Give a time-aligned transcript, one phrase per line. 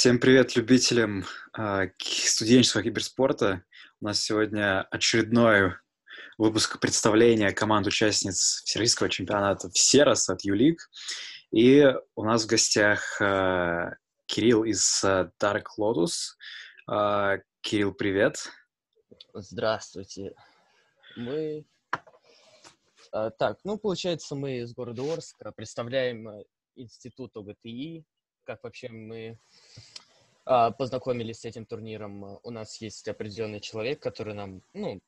[0.00, 1.26] Всем привет любителям
[1.58, 3.64] э, студенческого киберспорта.
[4.00, 5.74] У нас сегодня очередной
[6.38, 10.88] выпуск представления команд участниц Всероссийского чемпионата Всерос от Юлик.
[11.50, 13.90] И у нас в гостях э,
[14.24, 16.30] Кирилл из э, Dark Lotus.
[17.60, 18.48] Кирилл, привет.
[19.34, 20.34] Здравствуйте.
[21.14, 21.66] Мы...
[23.12, 26.26] А, так, ну, получается, мы из города Орска представляем
[26.74, 28.06] институт ОГТИ,
[28.44, 29.38] как вообще мы
[30.44, 32.38] а, познакомились с этим турниром.
[32.42, 35.00] У нас есть определенный человек, который нам, ну,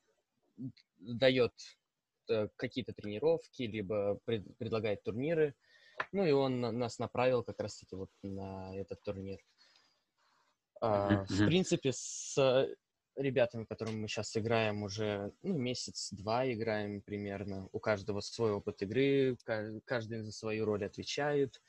[0.98, 1.52] дает
[2.28, 5.54] э, какие-то тренировки, либо пред, предлагает турниры.
[6.12, 9.38] Ну, и он нас направил как раз-таки вот на этот турнир.
[10.80, 12.36] А, в принципе, с
[13.16, 17.68] ребятами, которыми мы сейчас играем, уже ну, месяц-два играем примерно.
[17.72, 19.36] У каждого свой опыт игры,
[19.84, 21.60] каждый за свою роль отвечает.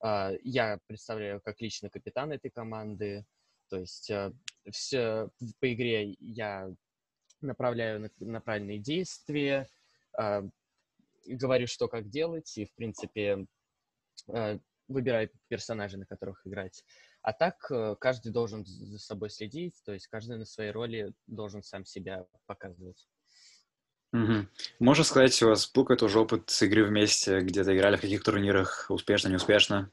[0.00, 3.24] А, я представляю как лично капитан этой команды.
[3.68, 4.32] То есть а,
[4.70, 6.70] все по игре я
[7.40, 9.68] направляю на, на правильные действия,
[10.16, 10.42] а,
[11.26, 13.46] говорю, что как делать, и, в принципе,
[14.88, 16.84] выбираю персонажей, на которых играть.
[17.22, 21.62] А так э, каждый должен за собой следить, то есть каждый на своей роли должен
[21.62, 23.08] сам себя показывать.
[24.12, 24.46] Угу.
[24.78, 28.86] Можно сказать, у вас был какой-то уже опыт игры вместе, где-то играли в каких турнирах,
[28.88, 29.90] успешно, неуспешно?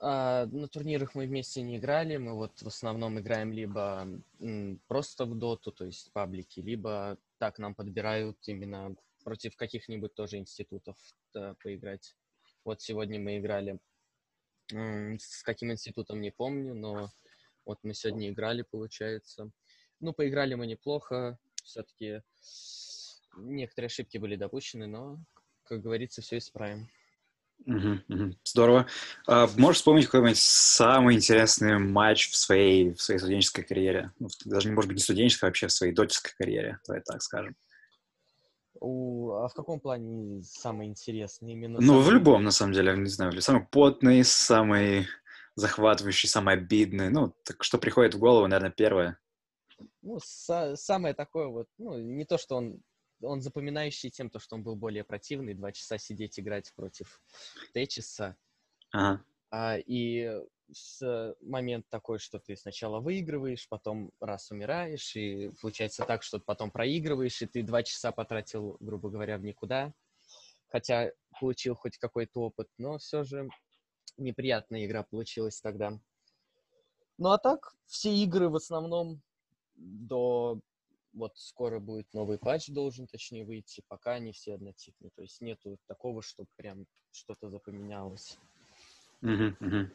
[0.00, 4.08] А, на турнирах мы вместе не играли, мы вот в основном играем либо
[4.40, 10.38] м, просто в доту, то есть паблики, либо так нам подбирают именно против каких-нибудь тоже
[10.38, 10.96] институтов
[11.32, 12.16] да, поиграть.
[12.64, 13.78] Вот сегодня мы играли
[14.70, 17.10] с каким институтом не помню, но
[17.64, 19.50] вот мы сегодня играли, получается.
[20.00, 22.22] Ну, поиграли мы неплохо, все-таки
[23.36, 25.18] некоторые ошибки были допущены, но,
[25.64, 26.88] как говорится, все исправим.
[27.66, 28.34] Угу, угу.
[28.44, 28.86] Здорово.
[29.26, 34.12] А, можешь вспомнить какой-нибудь самый интересный матч в своей, в своей студенческой карьере?
[34.18, 37.56] Ну, даже, может быть, не студенческой, а вообще в своей доческой карьере, давай так скажем.
[38.80, 41.78] У, а в каком плане самый интересный именно?
[41.80, 42.02] Ну, самый...
[42.02, 45.06] в любом, на самом деле, не знаю, самый потный, самый
[45.54, 47.10] захватывающий, самый обидный.
[47.10, 49.18] Ну, так что приходит в голову, наверное, первое.
[50.00, 52.80] Ну, са- самое такое вот, ну, не то, что он,
[53.22, 57.22] он запоминающий тем, то, что он был более противный, два часа сидеть играть против
[57.74, 58.36] Течиса.
[58.92, 59.24] Ага.
[59.50, 60.40] А, и
[60.72, 66.70] с момент такой, что ты сначала выигрываешь, потом раз умираешь, и получается так, что потом
[66.70, 69.92] проигрываешь, и ты два часа потратил, грубо говоря, в никуда.
[70.68, 73.48] Хотя получил хоть какой-то опыт, но все же
[74.16, 75.98] неприятная игра получилась тогда.
[77.18, 79.22] Ну а так, все игры в основном
[79.74, 80.60] до...
[81.12, 85.10] Вот скоро будет новый патч должен, точнее, выйти, пока они все однотипные.
[85.14, 88.38] То есть нету такого, чтобы прям что-то запоминалось.
[89.20, 89.90] Угу, угу.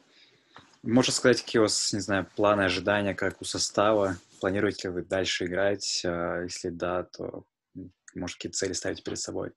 [0.83, 4.17] Можно сказать, какие у вас, не знаю, планы, ожидания, как у состава?
[4.39, 6.03] Планируете ли вы дальше играть?
[6.05, 7.43] А если да, то,
[8.15, 9.51] может, какие цели ставить перед собой?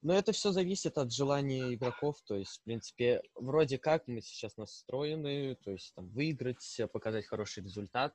[0.00, 2.16] Но это все зависит от желания игроков.
[2.24, 7.64] То есть, в принципе, вроде как мы сейчас настроены, то есть там выиграть, показать хороший
[7.64, 8.14] результат.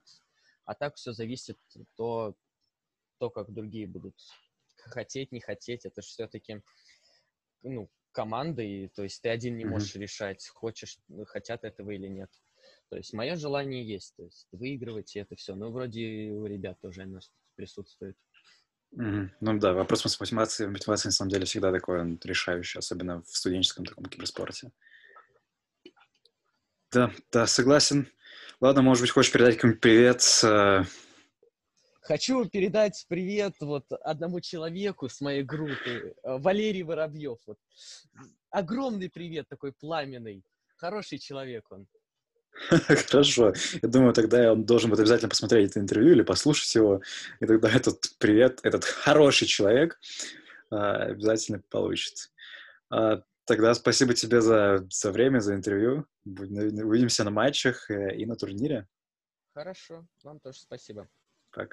[0.65, 1.57] А так все зависит
[1.95, 2.35] то,
[3.19, 4.15] то, как другие будут
[4.75, 5.85] хотеть, не хотеть.
[5.85, 6.61] Это же все-таки
[7.63, 10.01] ну, командой, то есть ты один не можешь mm-hmm.
[10.01, 12.29] решать, хочешь, хотят этого или нет.
[12.89, 15.55] То есть мое желание есть, то есть выигрывать и это все.
[15.55, 17.19] Но вроде у ребят тоже оно
[17.55, 18.15] присутствует.
[18.95, 19.29] Mm-hmm.
[19.41, 23.35] Ну да, вопрос с мотивацией, мотивация на самом деле всегда такой он решающий, особенно в
[23.35, 24.71] студенческом таком киберспорте.
[26.91, 28.07] Да, да, согласен.
[28.59, 30.83] Ладно, может быть, хочешь передать какой-нибудь привет э,
[32.03, 37.37] Хочу передать привет вот одному человеку с моей группы, э, Валерий Воробьев.
[37.47, 37.57] Вот.
[38.49, 40.43] Огромный привет такой пламенный.
[40.75, 41.87] Хороший человек он.
[43.09, 43.53] Хорошо.
[43.81, 47.01] Я думаю, тогда он должен будет обязательно посмотреть это интервью или послушать его.
[47.39, 49.97] И тогда этот привет, этот хороший человек
[50.69, 52.31] а, обязательно получит.
[53.45, 56.05] Тогда спасибо тебе за, за время, за интервью.
[56.25, 58.87] Увидимся на матчах э, и на турнире.
[59.53, 60.05] Хорошо.
[60.23, 61.09] Вам тоже спасибо.
[61.51, 61.67] Пока.